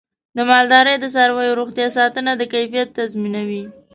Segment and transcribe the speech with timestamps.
[0.35, 3.63] د مالدارۍ د څارویو روغتیا ساتنه د کیفیت تضمینوي.